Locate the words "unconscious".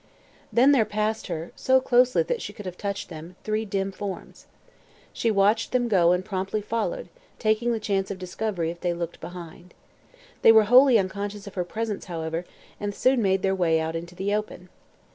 10.97-11.45